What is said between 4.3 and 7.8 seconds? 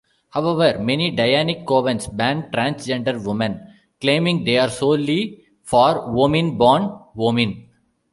they are solely for womyn-born-womyn.